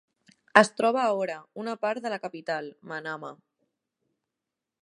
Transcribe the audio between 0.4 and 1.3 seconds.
Es troba a